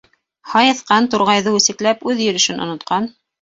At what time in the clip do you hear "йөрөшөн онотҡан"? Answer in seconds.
2.25-3.09